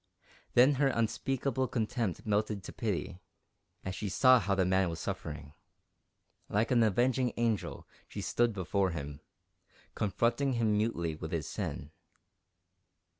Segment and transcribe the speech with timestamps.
[0.55, 3.19] Then her unspeakable contempt melted to pity,
[3.85, 5.53] as she saw how the man was suffering.
[6.49, 9.21] Like an avenging angel she stood before him,
[9.93, 11.91] confronting him mutely with his sin.